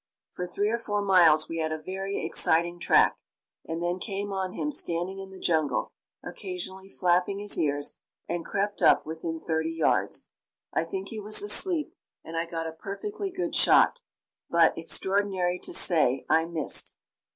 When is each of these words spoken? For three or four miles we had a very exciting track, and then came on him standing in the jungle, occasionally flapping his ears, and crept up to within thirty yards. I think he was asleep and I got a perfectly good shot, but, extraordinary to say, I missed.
For 0.33 0.47
three 0.47 0.71
or 0.71 0.79
four 0.79 1.03
miles 1.03 1.47
we 1.47 1.59
had 1.59 1.71
a 1.71 1.77
very 1.79 2.25
exciting 2.25 2.79
track, 2.79 3.19
and 3.67 3.83
then 3.83 3.99
came 3.99 4.33
on 4.33 4.53
him 4.53 4.71
standing 4.71 5.19
in 5.19 5.29
the 5.29 5.37
jungle, 5.37 5.91
occasionally 6.23 6.89
flapping 6.89 7.37
his 7.37 7.55
ears, 7.59 7.99
and 8.27 8.43
crept 8.43 8.81
up 8.81 9.03
to 9.03 9.07
within 9.09 9.39
thirty 9.39 9.69
yards. 9.71 10.29
I 10.73 10.85
think 10.85 11.09
he 11.09 11.19
was 11.19 11.43
asleep 11.43 11.93
and 12.23 12.35
I 12.35 12.47
got 12.47 12.65
a 12.65 12.71
perfectly 12.71 13.29
good 13.29 13.55
shot, 13.55 14.01
but, 14.49 14.75
extraordinary 14.75 15.59
to 15.59 15.71
say, 15.71 16.25
I 16.27 16.45
missed. 16.45 16.95